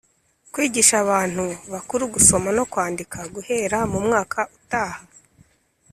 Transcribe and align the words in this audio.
kwigisha 0.53 0.95
abantu 1.03 1.45
bakuru 1.73 2.03
gusoma 2.13 2.49
no 2.57 2.63
kwandika 2.71 3.17
guhera 3.33 3.77
mu 3.91 3.99
mwaka 4.05 4.39
utaha 4.57 5.01